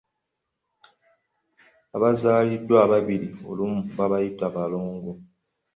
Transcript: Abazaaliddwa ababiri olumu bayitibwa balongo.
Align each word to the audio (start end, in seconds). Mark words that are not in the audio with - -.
Abazaaliddwa 1.95 2.77
ababiri 2.85 3.29
olumu 3.49 3.79
bayitibwa 4.11 4.47
balongo. 4.55 5.11